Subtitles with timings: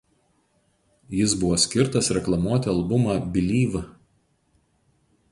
[1.17, 3.83] Jis buvo skirtas reklamuoti albumą "Believe.